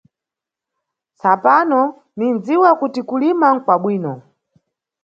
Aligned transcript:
Tsapano 1.17 1.81
ninʼdziwa 2.17 2.69
kuti 2.79 3.01
kulima 3.09 3.47
nʼkwabwino. 3.55 4.13